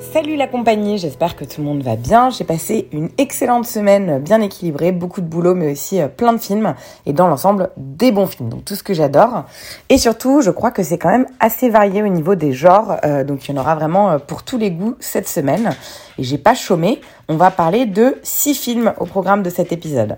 [0.00, 2.30] Salut la compagnie, j'espère que tout le monde va bien.
[2.30, 6.38] J'ai passé une excellente semaine bien équilibrée, beaucoup de boulot mais aussi euh, plein de
[6.38, 9.44] films et dans l'ensemble des bons films, donc tout ce que j'adore.
[9.90, 13.24] Et surtout, je crois que c'est quand même assez varié au niveau des genres, euh,
[13.24, 15.76] donc il y en aura vraiment euh, pour tous les goûts cette semaine.
[16.18, 20.16] Et j'ai pas chômé, on va parler de six films au programme de cet épisode.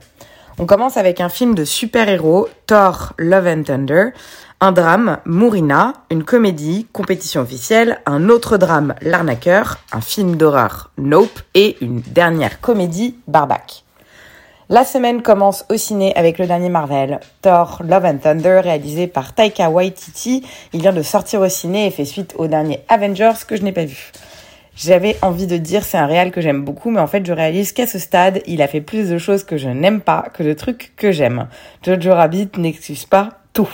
[0.59, 4.11] On commence avec un film de super-héros, Thor Love and Thunder,
[4.63, 11.41] un drame, Mourina, une comédie, compétition officielle, un autre drame, L'arnaqueur, un film d'horreur, Nope,
[11.55, 13.83] et une dernière comédie, Barbac.
[14.69, 19.35] La semaine commence au ciné avec le dernier Marvel, Thor Love and Thunder, réalisé par
[19.35, 20.47] Taika Waititi.
[20.73, 23.73] Il vient de sortir au ciné et fait suite au dernier Avengers que je n'ai
[23.73, 24.13] pas vu.
[24.77, 27.73] J'avais envie de dire c'est un réal que j'aime beaucoup, mais en fait je réalise
[27.73, 30.53] qu'à ce stade, il a fait plus de choses que je n'aime pas que de
[30.53, 31.49] trucs que j'aime.
[31.85, 33.69] Jojo Rabbit n'excuse pas tout.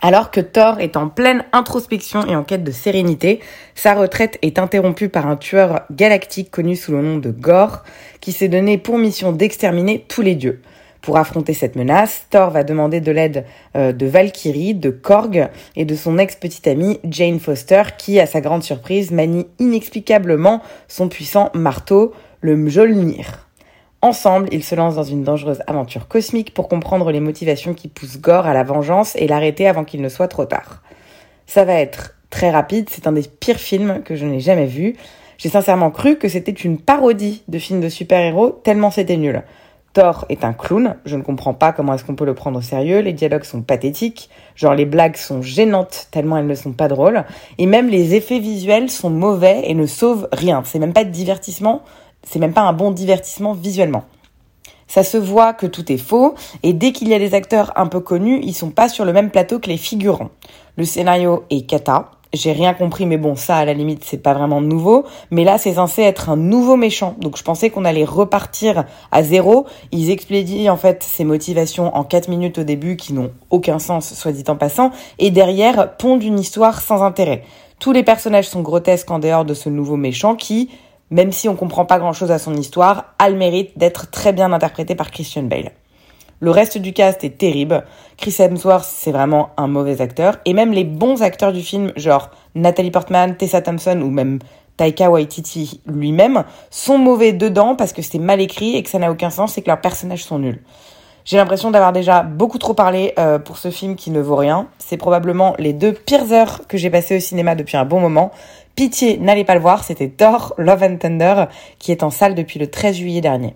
[0.00, 3.40] Alors que Thor est en pleine introspection et en quête de sérénité,
[3.74, 7.82] sa retraite est interrompue par un tueur galactique connu sous le nom de Gore,
[8.20, 10.62] qui s'est donné pour mission d'exterminer tous les dieux.
[11.00, 13.44] Pour affronter cette menace, Thor va demander de l'aide
[13.76, 18.40] euh, de Valkyrie, de Korg et de son ex-petite amie Jane Foster qui, à sa
[18.40, 23.47] grande surprise, manie inexplicablement son puissant marteau, le Mjolnir.
[24.00, 28.20] Ensemble, ils se lancent dans une dangereuse aventure cosmique pour comprendre les motivations qui poussent
[28.20, 30.82] Gore à la vengeance et l'arrêter avant qu'il ne soit trop tard.
[31.46, 34.94] Ça va être très rapide, c'est un des pires films que je n'ai jamais vu.
[35.36, 39.42] J'ai sincèrement cru que c'était une parodie de film de super-héros, tellement c'était nul.
[39.94, 42.62] Thor est un clown, je ne comprends pas comment est-ce qu'on peut le prendre au
[42.62, 46.86] sérieux, les dialogues sont pathétiques, genre les blagues sont gênantes tellement elles ne sont pas
[46.86, 47.24] drôles,
[47.56, 50.62] et même les effets visuels sont mauvais et ne sauvent rien.
[50.64, 51.82] C'est même pas de divertissement,
[52.24, 54.04] c'est même pas un bon divertissement visuellement.
[54.86, 57.86] Ça se voit que tout est faux, et dès qu'il y a des acteurs un
[57.86, 60.30] peu connus, ils sont pas sur le même plateau que les figurants.
[60.76, 64.34] Le scénario est cata, j'ai rien compris, mais bon, ça, à la limite, c'est pas
[64.34, 65.06] vraiment nouveau.
[65.30, 67.14] Mais là, c'est censé être un nouveau méchant.
[67.18, 69.66] Donc, je pensais qu'on allait repartir à zéro.
[69.92, 74.12] Ils expédient, en fait, ces motivations en 4 minutes au début qui n'ont aucun sens,
[74.12, 74.90] soit dit en passant.
[75.18, 77.44] Et derrière, pondent une histoire sans intérêt.
[77.78, 80.68] Tous les personnages sont grotesques en dehors de ce nouveau méchant qui,
[81.10, 84.32] même si on comprend pas grand chose à son histoire, a le mérite d'être très
[84.32, 85.72] bien interprété par Christian Bale.
[86.40, 87.84] Le reste du cast est terrible.
[88.16, 90.38] Chris Hemsworth, c'est vraiment un mauvais acteur.
[90.44, 94.38] Et même les bons acteurs du film, genre Natalie Portman, Tessa Thompson ou même
[94.76, 99.10] Taika Waititi lui-même, sont mauvais dedans parce que c'est mal écrit et que ça n'a
[99.10, 100.62] aucun sens et que leurs personnages sont nuls.
[101.28, 104.66] J'ai l'impression d'avoir déjà beaucoup trop parlé euh, pour ce film qui ne vaut rien.
[104.78, 108.30] C'est probablement les deux pires heures que j'ai passées au cinéma depuis un bon moment.
[108.76, 111.44] Pitié, n'allez pas le voir, c'était Thor Love and Thunder
[111.78, 113.54] qui est en salle depuis le 13 juillet dernier.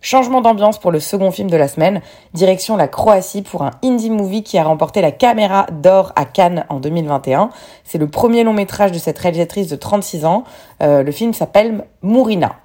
[0.00, 2.00] Changement d'ambiance pour le second film de la semaine,
[2.32, 6.64] direction la Croatie pour un indie movie qui a remporté la caméra d'or à Cannes
[6.70, 7.50] en 2021.
[7.84, 10.44] C'est le premier long métrage de cette réalisatrice de 36 ans.
[10.82, 12.56] Euh, le film s'appelle Mourina.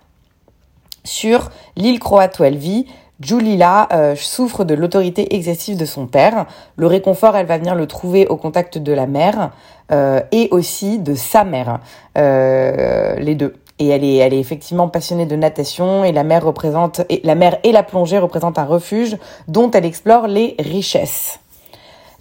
[1.04, 2.86] Sur l'île croate où elle vit,
[3.22, 6.46] Julila euh, souffre de l'autorité excessive de son père.
[6.78, 9.52] Le réconfort, elle va venir le trouver au contact de la mère
[9.92, 11.80] euh, et aussi de sa mère,
[12.18, 13.56] euh, les deux.
[13.80, 17.36] Et elle est, elle est effectivement passionnée de natation et la mer représente, et la
[17.36, 21.40] mer et la plongée représentent un refuge dont elle explore les richesses.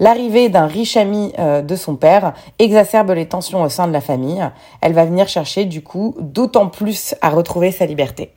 [0.01, 4.01] L'arrivée d'un riche ami euh, de son père exacerbe les tensions au sein de la
[4.01, 4.49] famille.
[4.81, 8.31] Elle va venir chercher du coup d'autant plus à retrouver sa liberté.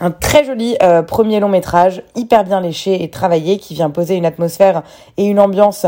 [0.00, 4.14] Un très joli euh, premier long métrage, hyper bien léché et travaillé, qui vient poser
[4.14, 4.82] une atmosphère
[5.16, 5.86] et une ambiance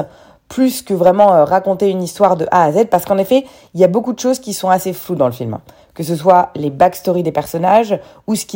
[0.48, 3.44] plus que vraiment euh, raconter une histoire de A à Z, parce qu'en effet,
[3.74, 5.58] il y a beaucoup de choses qui sont assez floues dans le film.
[5.94, 8.46] Que ce soit les backstories des personnages, ou ce,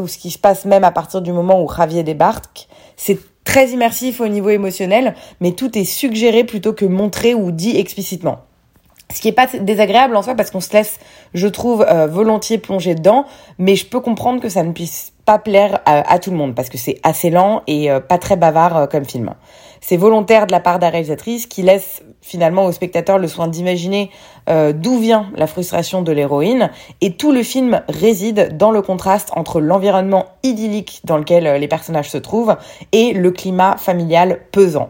[0.00, 2.66] ou ce qui se passe même à partir du moment où Javier débarque.
[2.96, 7.76] C'est très immersif au niveau émotionnel, mais tout est suggéré plutôt que montré ou dit
[7.76, 8.38] explicitement.
[9.12, 10.98] Ce qui est pas désagréable en soi parce qu'on se laisse,
[11.34, 13.26] je trouve, euh, volontiers plonger dedans,
[13.58, 16.68] mais je peux comprendre que ça ne puisse pas plaire à, tout le monde parce
[16.68, 19.34] que c'est assez lent et euh, pas très bavard euh, comme film.
[19.80, 23.48] C'est volontaire de la part de la réalisatrice qui laisse finalement au spectateur le soin
[23.48, 24.10] d'imaginer
[24.48, 26.70] d'où vient la frustration de l'héroïne
[27.02, 32.10] et tout le film réside dans le contraste entre l'environnement idyllique dans lequel les personnages
[32.10, 32.56] se trouvent
[32.92, 34.88] et le climat familial pesant.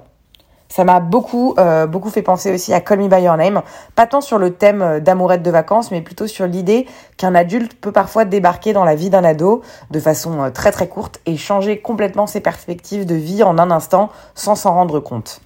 [0.74, 3.62] Ça m'a beaucoup, euh, beaucoup fait penser aussi à Call Me By Your Name.
[3.94, 7.74] Pas tant sur le thème euh, d'amourette de vacances, mais plutôt sur l'idée qu'un adulte
[7.80, 9.62] peut parfois débarquer dans la vie d'un ado
[9.92, 13.70] de façon euh, très très courte et changer complètement ses perspectives de vie en un
[13.70, 15.42] instant sans s'en rendre compte.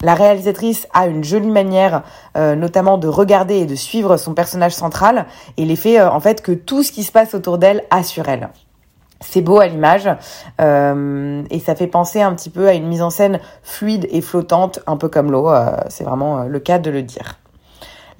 [0.00, 2.04] La réalisatrice a une jolie manière,
[2.36, 5.26] notamment de regarder et de suivre son personnage central,
[5.56, 8.48] et l'effet en fait que tout ce qui se passe autour d'elle a sur elle.
[9.20, 10.08] C'est beau à l'image
[10.60, 14.20] euh, et ça fait penser un petit peu à une mise en scène fluide et
[14.20, 15.50] flottante, un peu comme l'eau.
[15.50, 17.38] Euh, c'est vraiment euh, le cas de le dire.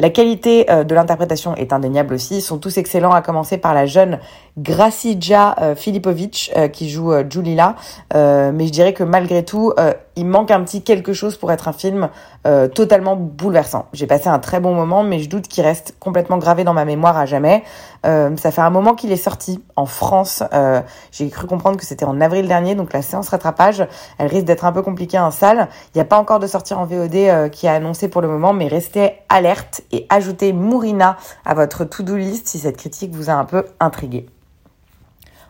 [0.00, 2.36] La qualité de l'interprétation est indéniable aussi.
[2.36, 4.20] Ils sont tous excellents, à commencer par la jeune
[4.56, 7.74] Gracija Filipovic qui joue Julila.
[8.14, 9.72] mais je dirais que malgré tout,
[10.18, 12.08] il manque un petit quelque chose pour être un film
[12.44, 13.86] euh, totalement bouleversant.
[13.92, 16.84] J'ai passé un très bon moment, mais je doute qu'il reste complètement gravé dans ma
[16.84, 17.62] mémoire à jamais.
[18.04, 20.42] Euh, ça fait un moment qu'il est sorti en France.
[20.52, 20.80] Euh,
[21.12, 23.86] J'ai cru comprendre que c'était en avril dernier, donc la séance rattrapage,
[24.18, 25.68] elle risque d'être un peu compliquée en salle.
[25.94, 28.52] Il n'y a pas encore de sortie en VOD qui a annoncé pour le moment,
[28.52, 33.34] mais restez alerte et ajoutez Mourina à votre to-do list si cette critique vous a
[33.34, 34.26] un peu intrigué.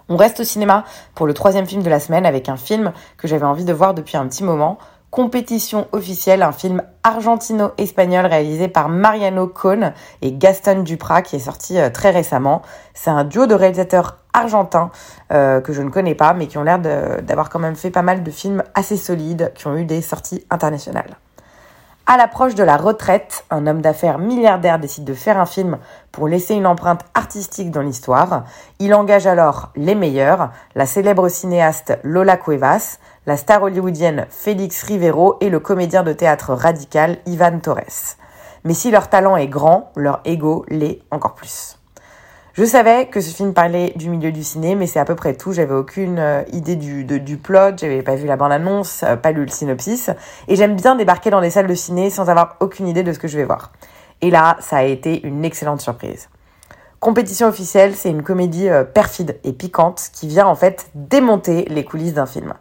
[0.09, 0.85] On reste au cinéma
[1.15, 3.93] pour le troisième film de la semaine avec un film que j'avais envie de voir
[3.93, 4.79] depuis un petit moment.
[5.11, 11.79] Compétition officielle, un film argentino-espagnol réalisé par Mariano Cohn et Gaston Duprat qui est sorti
[11.79, 12.63] euh, très récemment.
[12.95, 14.91] C'est un duo de réalisateurs argentins
[15.33, 18.03] euh, que je ne connais pas mais qui ont l'air d'avoir quand même fait pas
[18.03, 21.17] mal de films assez solides qui ont eu des sorties internationales.
[22.11, 25.77] À l'approche de la retraite, un homme d'affaires milliardaire décide de faire un film
[26.11, 28.45] pour laisser une empreinte artistique dans l'histoire.
[28.79, 35.37] Il engage alors les meilleurs, la célèbre cinéaste Lola Cuevas, la star hollywoodienne Félix Rivero
[35.43, 38.17] et le comédien de théâtre radical Ivan Torres.
[38.65, 41.78] Mais si leur talent est grand, leur ego l'est encore plus.
[42.59, 45.35] Je savais que ce film parlait du milieu du ciné, mais c'est à peu près
[45.35, 45.53] tout.
[45.53, 49.43] J'avais aucune euh, idée du, du plot, j'avais pas vu la bande-annonce, euh, pas lu
[49.43, 50.11] le synopsis.
[50.49, 53.21] Et j'aime bien débarquer dans des salles de ciné sans avoir aucune idée de ce
[53.21, 53.71] que je vais voir.
[54.23, 56.31] Et là, ça a été une excellente surprise.
[56.99, 61.85] Compétition officielle, c'est une comédie euh, perfide et piquante qui vient en fait démonter les
[61.85, 62.55] coulisses d'un film.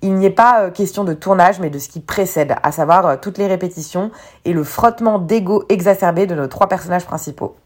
[0.00, 3.36] Il n'y est pas question de tournage, mais de ce qui précède, à savoir toutes
[3.36, 4.12] les répétitions
[4.44, 7.56] et le frottement d'ego exacerbé de nos trois personnages principaux.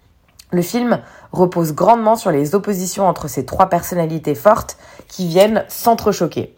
[0.55, 1.01] Le film
[1.33, 4.77] repose grandement sur les oppositions entre ces trois personnalités fortes
[5.09, 6.55] qui viennent s'entrechoquer.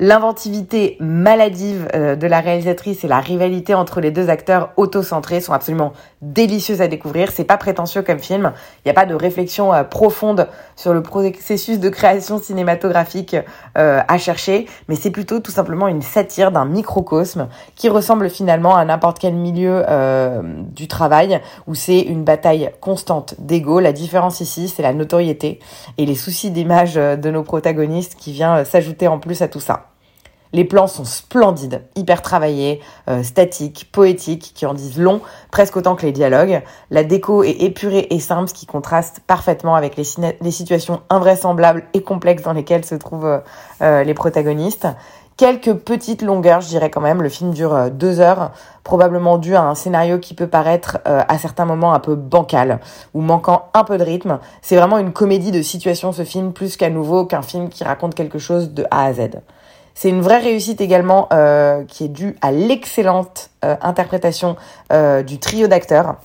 [0.00, 5.52] L'inventivité maladive euh, de la réalisatrice et la rivalité entre les deux acteurs auto-centrés sont
[5.52, 7.30] absolument délicieuses à découvrir.
[7.30, 8.52] C'est pas prétentieux comme film.
[8.78, 13.36] Il n'y a pas de réflexion euh, profonde sur le processus de création cinématographique
[13.78, 17.46] euh, à chercher, mais c'est plutôt tout simplement une satire d'un microcosme
[17.76, 19.84] qui ressemble finalement à n'importe quel milieu
[20.74, 23.78] du travail où c'est une bataille constante d'ego.
[23.78, 25.60] La différence ici, c'est la notoriété
[25.98, 29.83] et les soucis d'image de nos protagonistes qui vient s'ajouter en plus à tout ça.
[30.54, 35.20] Les plans sont splendides, hyper travaillés, euh, statiques, poétiques, qui en disent long,
[35.50, 36.62] presque autant que les dialogues.
[36.92, 40.04] La déco est épurée et simple, ce qui contraste parfaitement avec les,
[40.52, 43.38] situations invraisemblables et complexes dans lesquelles se trouvent euh,
[43.82, 44.86] euh, les protagonistes.
[45.36, 47.20] Quelques petites longueurs, je dirais quand même.
[47.20, 48.52] Le film dure deux heures,
[48.84, 52.78] probablement dû à un scénario qui peut paraître à certains moments un peu bancal
[53.14, 54.38] ou manquant un peu de rythme.
[54.62, 58.14] C'est vraiment une comédie de situation ce film, plus qu'à nouveau qu'un film qui raconte
[58.14, 59.30] quelque chose de A à Z.
[59.94, 64.56] C'est une vraie réussite également euh, qui est due à l'excellente euh, interprétation
[64.92, 66.16] euh, du trio d'acteurs.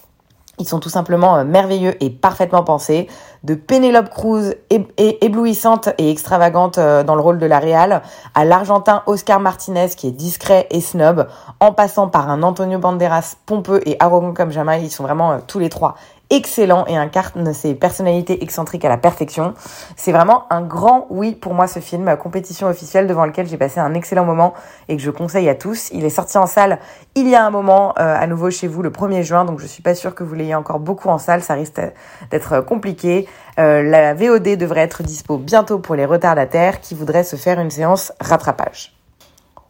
[0.57, 3.07] Ils sont tout simplement merveilleux et parfaitement pensés.
[3.45, 4.55] De Penelope Cruz,
[4.97, 8.01] éblouissante et extravagante dans le rôle de la réal,
[8.35, 11.29] à l'Argentin Oscar Martinez qui est discret et snob,
[11.61, 14.83] en passant par un Antonio Banderas pompeux et arrogant comme jamais.
[14.83, 15.95] Ils sont vraiment tous les trois
[16.29, 19.53] excellent et incarne ses personnalités excentriques à la perfection.
[19.95, 23.79] C'est vraiment un grand oui pour moi ce film, compétition officielle devant lequel j'ai passé
[23.79, 24.53] un excellent moment
[24.87, 25.89] et que je conseille à tous.
[25.91, 26.79] Il est sorti en salle
[27.15, 29.65] il y a un moment euh, à nouveau chez vous le 1er juin, donc je
[29.65, 31.81] suis pas sûre que vous l'ayez encore beaucoup en salle, ça risque
[32.29, 33.27] d'être compliqué.
[33.59, 37.71] Euh, la VOD devrait être dispo bientôt pour les retardataires qui voudraient se faire une
[37.71, 38.95] séance rattrapage.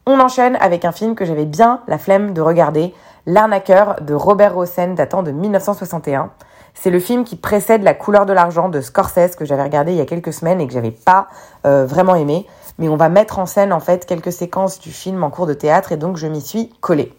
[0.06, 2.94] On enchaîne avec un film que j'avais bien la flemme de regarder,
[3.26, 6.32] L'arnaqueur de Robert Rosen datant de 1961.
[6.82, 9.98] C'est le film qui précède La couleur de l'argent de Scorsese que j'avais regardé il
[9.98, 11.28] y a quelques semaines et que j'avais pas
[11.66, 12.48] euh, vraiment aimé.
[12.78, 15.54] Mais on va mettre en scène en fait quelques séquences du film en cours de
[15.54, 17.14] théâtre et donc je m'y suis collée.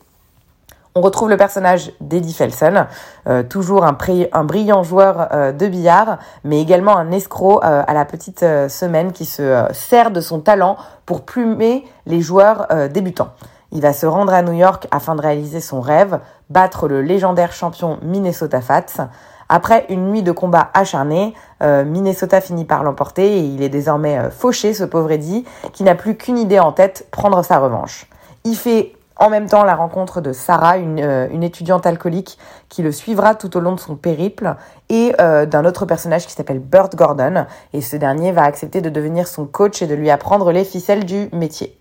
[0.95, 2.87] On retrouve le personnage d'Eddie Felson,
[3.29, 3.97] euh, toujours un,
[4.33, 9.27] un, brillant joueur euh, de billard, mais également un escroc à la petite semaine qui
[9.27, 13.35] se sert de son talent pour plumer les joueurs débutants.
[13.73, 17.53] Il va se rendre à New York afin de réaliser son rêve, battre le légendaire
[17.53, 19.09] champion Minnesota Fats.
[19.49, 24.19] Après une nuit de combat acharné, euh, Minnesota finit par l'emporter et il est désormais
[24.19, 28.07] euh, fauché, ce pauvre Eddie, qui n'a plus qu'une idée en tête, prendre sa revanche.
[28.45, 32.83] Il fait En même temps, la rencontre de Sarah, une, euh, une étudiante alcoolique qui
[32.83, 34.55] le suivra tout au long de son périple,
[34.89, 37.47] et d'un autre personnage qui s'appelle Burt Gordon.
[37.73, 41.05] Et ce dernier va accepter de devenir son coach et de lui apprendre les ficelles
[41.05, 41.80] du métier.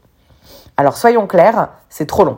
[0.79, 2.37] Alors soyons clairs, c'est trop long.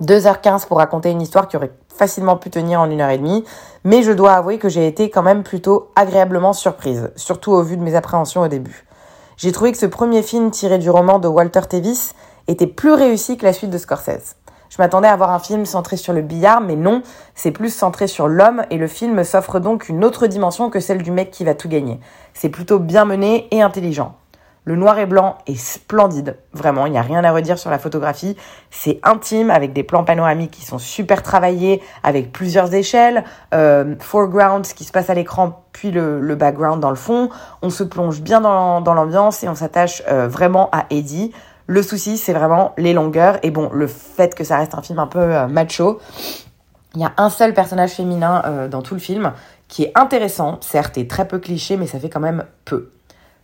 [0.00, 3.44] 2h15 pour raconter une histoire qui aurait facilement pu tenir en une heure et demie,
[3.84, 7.76] mais je dois avouer que j'ai été quand même plutôt agréablement surprise, surtout au vu
[7.76, 8.86] de mes appréhensions au début.
[9.36, 12.14] J'ai trouvé que ce premier film tiré du roman de Walter Tevis
[12.48, 14.36] était plus réussi que la suite de Scorsese.
[14.70, 17.02] Je m'attendais à voir un film centré sur le billard, mais non,
[17.34, 21.02] c'est plus centré sur l'homme et le film s'offre donc une autre dimension que celle
[21.02, 22.00] du mec qui va tout gagner.
[22.32, 24.14] C'est plutôt bien mené et intelligent.
[24.70, 27.80] Le noir et blanc est splendide, vraiment, il n'y a rien à redire sur la
[27.80, 28.36] photographie.
[28.70, 34.64] C'est intime avec des plans panoramiques qui sont super travaillés, avec plusieurs échelles, euh, foreground,
[34.64, 37.30] ce qui se passe à l'écran, puis le, background dans le fond.
[37.62, 41.32] On se plonge bien dans, l'ambiance et on s'attache euh, vraiment à Eddie.
[41.66, 45.00] Le souci, c'est vraiment les longueurs et bon, le fait que ça reste un film
[45.00, 45.98] un peu euh, macho.
[46.94, 49.32] Il y a un seul personnage féminin dans tout le film
[49.66, 52.90] qui est intéressant, certes, et très peu cliché, mais ça fait quand même peu.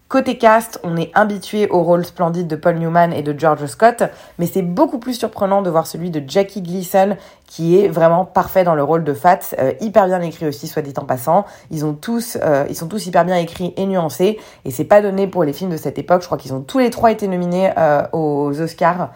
[0.08, 4.04] Côté cast, on est habitué au rôle splendide de Paul Newman et de George Scott,
[4.38, 7.16] mais c'est beaucoup plus surprenant de voir celui de Jackie Gleason,
[7.48, 10.82] qui est vraiment parfait dans le rôle de Fats, euh, hyper bien écrit aussi, soit
[10.82, 11.44] dit en passant.
[11.72, 15.02] Ils ont tous, euh, ils sont tous hyper bien écrits et nuancés, et c'est pas
[15.02, 16.22] donné pour les films de cette époque.
[16.22, 19.10] Je crois qu'ils ont tous les trois été nominés euh, aux Oscars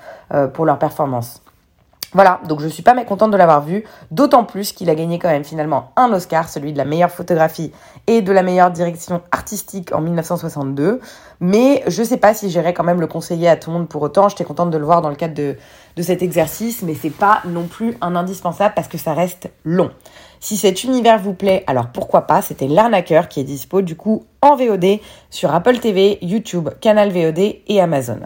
[0.54, 1.40] pour leur performance.
[2.12, 5.28] Voilà, donc je suis pas mécontente de l'avoir vu, d'autant plus qu'il a gagné quand
[5.28, 7.70] même finalement un Oscar, celui de la meilleure photographie
[8.08, 11.00] et de la meilleure direction artistique en 1962.
[11.38, 14.02] Mais je sais pas si j'irais quand même le conseiller à tout le monde pour
[14.02, 14.28] autant.
[14.28, 15.56] J'étais contente de le voir dans le cadre de,
[15.96, 19.92] de cet exercice, mais c'est pas non plus un indispensable parce que ça reste long.
[20.40, 24.24] Si cet univers vous plaît, alors pourquoi pas, c'était L'arnaqueur qui est dispo du coup
[24.42, 24.98] en VOD
[25.28, 27.38] sur Apple TV, YouTube, Canal VOD
[27.68, 28.18] et Amazon.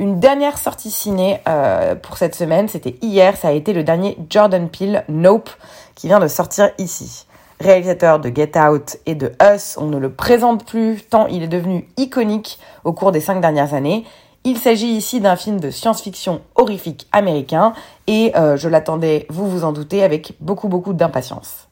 [0.00, 4.16] Une dernière sortie ciné euh, pour cette semaine, c'était hier, ça a été le dernier
[4.30, 5.50] Jordan Peele, Nope,
[5.94, 7.26] qui vient de sortir ici.
[7.60, 11.48] Réalisateur de Get Out et de Us, on ne le présente plus tant il est
[11.48, 14.06] devenu iconique au cours des cinq dernières années.
[14.44, 17.74] Il s'agit ici d'un film de science-fiction horrifique américain
[18.06, 21.68] et euh, je l'attendais, vous vous en doutez, avec beaucoup beaucoup d'impatience.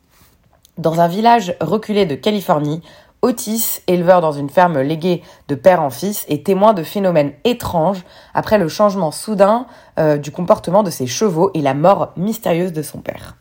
[0.77, 2.83] Dans un village reculé de Californie,
[3.21, 8.05] Otis, éleveur dans une ferme léguée de père en fils, est témoin de phénomènes étranges
[8.33, 9.67] après le changement soudain
[9.99, 13.37] euh, du comportement de ses chevaux et la mort mystérieuse de son père.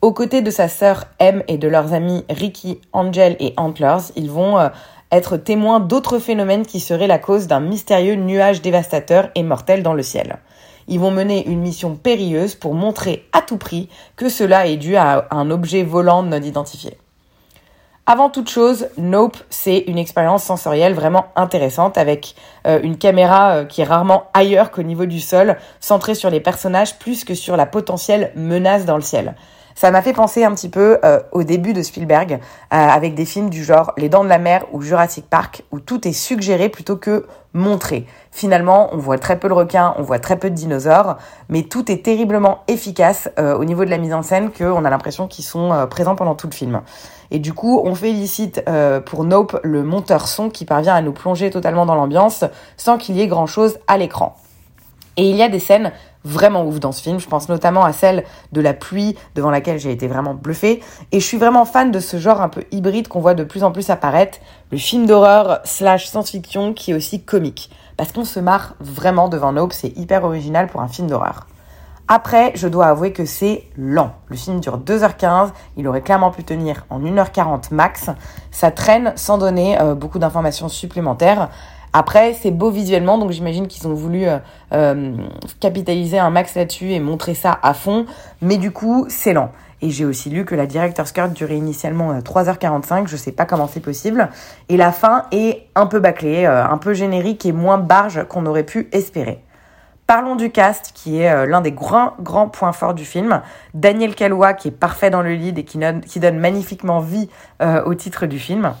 [0.00, 4.30] Aux côtés de sa sœur M et de leurs amis Ricky, Angel et Antlers, ils
[4.30, 4.70] vont euh,
[5.10, 9.94] être témoins d'autres phénomènes qui seraient la cause d'un mystérieux nuage dévastateur et mortel dans
[9.94, 10.38] le ciel.
[10.88, 14.96] Ils vont mener une mission périlleuse pour montrer à tout prix que cela est dû
[14.96, 16.96] à un objet volant non identifié.
[18.04, 22.34] Avant toute chose, Nope, c'est une expérience sensorielle vraiment intéressante avec
[22.66, 26.40] euh, une caméra euh, qui est rarement ailleurs qu'au niveau du sol, centrée sur les
[26.40, 29.36] personnages plus que sur la potentielle menace dans le ciel.
[29.74, 33.50] Ça m'a fait penser un petit peu euh, au début de Spielberg, avec des films
[33.50, 36.96] du genre Les Dents de la Mer ou Jurassic Park, où tout est suggéré plutôt
[36.96, 38.06] que montré.
[38.30, 41.92] Finalement, on voit très peu le requin, on voit très peu de dinosaures, mais tout
[41.92, 45.86] est terriblement efficace au niveau de la mise en scène qu'on a l'impression qu'ils sont
[45.90, 46.80] présents pendant tout le film.
[47.32, 51.12] Et du coup, on félicite euh, pour Nope le monteur son qui parvient à nous
[51.12, 52.44] plonger totalement dans l'ambiance
[52.76, 54.36] sans qu'il y ait grand-chose à l'écran.
[55.16, 55.92] Et il y a des scènes
[56.24, 57.20] vraiment ouf dans ce film.
[57.20, 60.82] Je pense notamment à celle de la pluie devant laquelle j'ai été vraiment bluffée.
[61.12, 63.64] Et je suis vraiment fan de ce genre un peu hybride qu'on voit de plus
[63.64, 64.38] en plus apparaître,
[64.70, 67.70] le film d'horreur slash science-fiction qui est aussi comique.
[67.96, 71.46] Parce qu'on se marre vraiment devant Nope, c'est hyper original pour un film d'horreur.
[72.08, 74.12] Après, je dois avouer que c'est lent.
[74.26, 78.10] Le film dure 2h15, il aurait clairement pu tenir en 1h40 max.
[78.50, 81.48] Ça traîne sans donner euh, beaucoup d'informations supplémentaires.
[81.92, 84.38] Après, c'est beau visuellement, donc j'imagine qu'ils ont voulu euh,
[84.72, 85.16] euh,
[85.60, 88.06] capitaliser un max là-dessus et montrer ça à fond.
[88.40, 89.52] Mais du coup, c'est lent.
[89.82, 93.66] Et j'ai aussi lu que la director's cut durait initialement 3h45, je sais pas comment
[93.66, 94.28] c'est possible.
[94.68, 98.62] Et la fin est un peu bâclée, un peu générique et moins barge qu'on aurait
[98.62, 99.42] pu espérer.
[100.06, 103.40] Parlons du cast, qui est euh, l'un des grands, grands points forts du film.
[103.72, 107.30] Daniel Kaluuya, qui est parfait dans le lead et qui, donne, magnifiquement vie
[107.62, 108.74] euh, au titre du film.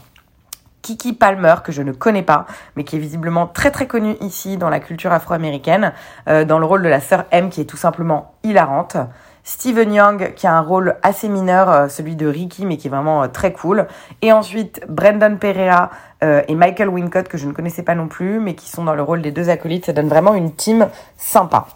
[0.82, 2.46] Kiki Palmer, que je ne connais pas,
[2.76, 5.92] mais qui est visiblement très très connue ici dans la culture afro-américaine,
[6.28, 8.96] euh, dans le rôle de la sœur M, qui est tout simplement hilarante.
[9.44, 12.90] Steven Young qui a un rôle assez mineur, euh, celui de Ricky, mais qui est
[12.90, 13.86] vraiment euh, très cool.
[14.20, 15.90] Et ensuite Brendan Pereira
[16.22, 18.94] euh, et Michael Wincott que je ne connaissais pas non plus, mais qui sont dans
[18.94, 19.86] le rôle des deux acolytes.
[19.86, 21.66] Ça donne vraiment une team sympa.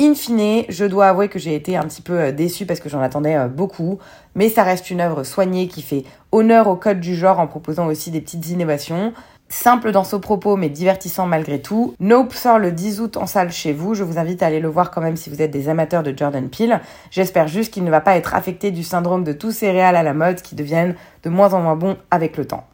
[0.00, 3.00] In fine, je dois avouer que j'ai été un petit peu déçue parce que j'en
[3.00, 3.98] attendais beaucoup,
[4.36, 7.88] mais ça reste une œuvre soignée qui fait honneur au code du genre en proposant
[7.88, 9.12] aussi des petites innovations.
[9.48, 11.96] Simple dans son propos mais divertissant malgré tout.
[11.98, 13.94] Nope sort le 10 août en salle chez vous.
[13.94, 16.16] Je vous invite à aller le voir quand même si vous êtes des amateurs de
[16.16, 16.80] Jordan Peele.
[17.10, 20.04] J'espère juste qu'il ne va pas être affecté du syndrome de tous ces réals à
[20.04, 22.68] la mode qui deviennent de moins en moins bons avec le temps.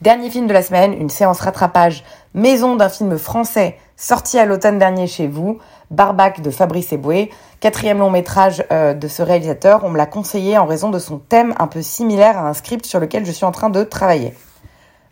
[0.00, 2.02] Dernier film de la semaine, une séance rattrapage
[2.34, 5.60] maison d'un film français sorti à l'automne dernier chez vous,
[5.90, 9.84] Barbac de Fabrice Eboué, quatrième long métrage euh, de ce réalisateur.
[9.84, 12.86] On me l'a conseillé en raison de son thème un peu similaire à un script
[12.86, 14.34] sur lequel je suis en train de travailler.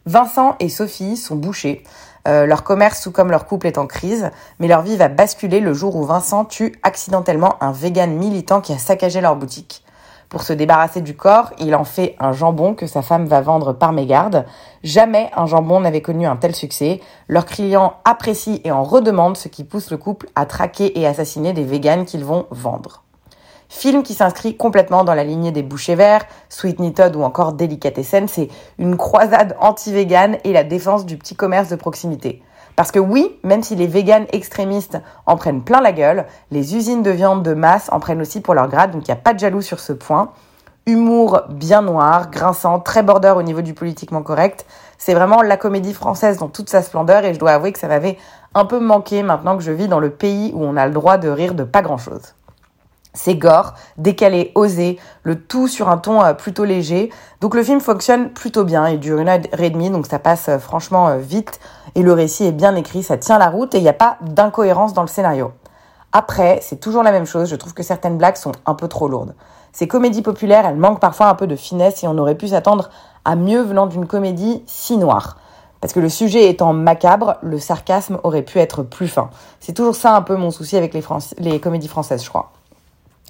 [0.06, 1.84] Vincent et Sophie sont bouchés.
[2.28, 5.60] Euh, leur commerce, tout comme leur couple, est en crise, mais leur vie va basculer
[5.60, 9.81] le jour où Vincent tue accidentellement un vegan militant qui a saccagé leur boutique.
[10.32, 13.74] Pour se débarrasser du corps, il en fait un jambon que sa femme va vendre
[13.74, 14.46] par mégarde.
[14.82, 17.02] Jamais un jambon n'avait connu un tel succès.
[17.28, 21.52] Leurs clients apprécient et en redemandent, ce qui pousse le couple à traquer et assassiner
[21.52, 23.02] des véganes qu'ils vont vendre.
[23.68, 28.26] Film qui s'inscrit complètement dans la lignée des bouchers verts, Sweetney Todd ou encore Delicatessen,
[28.26, 28.48] c'est
[28.78, 32.42] une croisade anti-végane et la défense du petit commerce de proximité.
[32.76, 37.02] Parce que oui, même si les véganes extrémistes en prennent plein la gueule, les usines
[37.02, 39.34] de viande de masse en prennent aussi pour leur grade, donc il n'y a pas
[39.34, 40.32] de jaloux sur ce point.
[40.86, 44.66] Humour bien noir, grinçant, très border au niveau du politiquement correct.
[44.98, 47.88] C'est vraiment la comédie française dans toute sa splendeur et je dois avouer que ça
[47.88, 48.18] m'avait
[48.54, 51.18] un peu manqué maintenant que je vis dans le pays où on a le droit
[51.18, 52.34] de rire de pas grand chose.
[53.14, 57.10] C'est gore, décalé, osé, le tout sur un ton euh, plutôt léger.
[57.42, 60.48] Donc le film fonctionne plutôt bien, il dure une heure et demie, donc ça passe
[60.48, 61.60] euh, franchement euh, vite.
[61.94, 64.16] Et le récit est bien écrit, ça tient la route et il n'y a pas
[64.22, 65.52] d'incohérence dans le scénario.
[66.12, 69.08] Après, c'est toujours la même chose, je trouve que certaines blagues sont un peu trop
[69.08, 69.34] lourdes.
[69.72, 72.90] Ces comédies populaires, elles manquent parfois un peu de finesse et on aurait pu s'attendre
[73.24, 75.38] à mieux venant d'une comédie si noire.
[75.80, 79.30] Parce que le sujet étant macabre, le sarcasme aurait pu être plus fin.
[79.58, 82.52] C'est toujours ça un peu mon souci avec les, comédies françaises, je crois.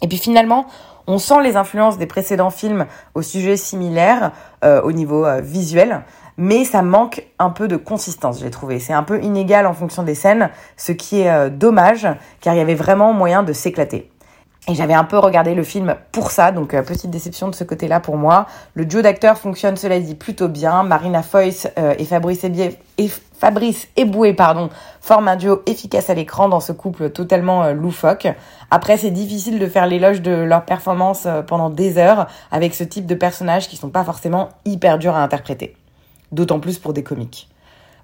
[0.02, 0.66] Et puis finalement,
[1.06, 4.32] on sent les influences des précédents films au sujet similaire
[4.64, 6.02] euh, au niveau euh, visuel,
[6.36, 8.78] mais ça manque un peu de consistance, j'ai trouvé.
[8.78, 12.06] C'est un peu inégal en fonction des scènes, ce qui est euh, dommage,
[12.40, 14.10] car il y avait vraiment moyen de s'éclater.
[14.68, 17.98] Et j'avais un peu regardé le film pour ça, donc petite déception de ce côté-là
[17.98, 18.46] pour moi.
[18.74, 20.84] Le duo d'acteurs fonctionne, cela dit, plutôt bien.
[20.84, 21.66] Marina Foyce
[21.98, 23.10] et Fabrice et
[23.42, 28.28] Fabrice Eboué, pardon, forment un duo efficace à l'écran dans ce couple totalement euh, loufoque.
[28.70, 32.84] Après, c'est difficile de faire l'éloge de leur performance euh, pendant des heures avec ce
[32.84, 35.74] type de personnages qui sont pas forcément hyper durs à interpréter.
[36.32, 37.48] D'autant plus pour des comiques.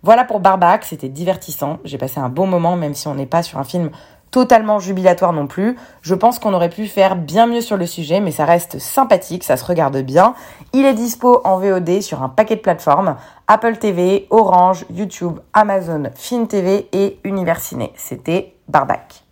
[0.03, 1.79] Voilà pour Barbac, c'était divertissant.
[1.85, 3.91] J'ai passé un bon moment, même si on n'est pas sur un film
[4.31, 5.77] totalement jubilatoire non plus.
[6.03, 9.45] Je pense qu'on aurait pu faire bien mieux sur le sujet, mais ça reste sympathique,
[9.45, 10.35] ça se regarde bien.
[10.73, 16.05] Il est dispo en VOD sur un paquet de plateformes Apple TV, Orange, YouTube, Amazon,
[16.15, 17.93] Film TV et Univers Ciné.
[17.97, 19.28] C'était Barbac.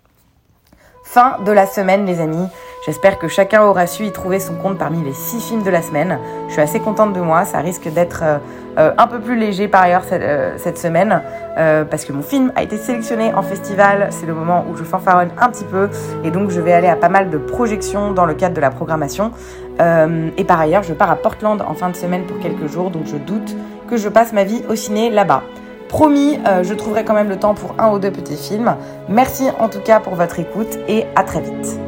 [1.17, 2.47] Fin de la semaine, les amis.
[2.85, 5.81] J'espère que chacun aura su y trouver son compte parmi les six films de la
[5.81, 6.19] semaine.
[6.49, 7.47] Je suis assez contente de moi.
[7.47, 8.37] Ça risque d'être euh,
[8.77, 11.23] euh, un peu plus léger par ailleurs cette, euh, semaine
[11.57, 14.09] parce que mon film a été sélectionné en festival.
[14.11, 15.89] C'est le moment où je fanfaronne un petit peu
[16.23, 18.71] et donc je vais aller à pas mal de projections dans le cadre de la
[18.71, 19.33] programmation.
[19.81, 23.07] et par ailleurs, je pars à Portland en fin de semaine pour quelques jours, donc
[23.07, 23.57] je doute
[23.89, 25.45] que je passe ma vie au ciné là-bas.
[25.89, 28.77] Promis, je trouverai quand même le temps pour un ou deux petits films.
[29.09, 31.79] Merci en tout cas pour votre écoute et à très vite.